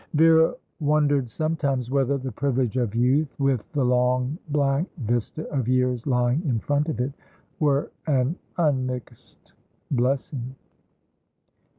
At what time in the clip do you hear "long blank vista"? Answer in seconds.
3.83-5.47